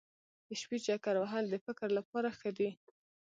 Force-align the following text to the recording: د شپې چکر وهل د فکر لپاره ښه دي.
د 0.47 0.49
شپې 0.61 0.77
چکر 0.85 1.15
وهل 1.19 1.45
د 1.49 1.55
فکر 1.65 1.87
لپاره 1.97 2.29
ښه 2.39 2.49
دي. 2.57 2.69